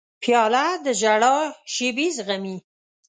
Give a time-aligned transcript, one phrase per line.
[0.21, 1.35] پیاله د ژړا
[1.73, 2.57] شېبې زغمي.